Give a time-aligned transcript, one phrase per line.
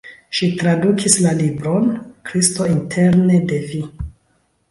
[0.35, 1.85] Ŝi tradukis la libron
[2.29, 3.83] "Kristo interne de vi".